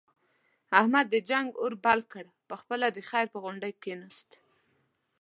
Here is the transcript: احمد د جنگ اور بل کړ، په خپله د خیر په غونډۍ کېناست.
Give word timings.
احمد 0.79 1.05
د 1.13 1.15
جنگ 1.29 1.49
اور 1.61 1.73
بل 1.85 1.99
کړ، 2.11 2.25
په 2.47 2.55
خپله 2.61 2.87
د 2.91 2.97
خیر 3.09 3.25
په 3.33 3.37
غونډۍ 3.43 3.73
کېناست. 3.83 4.29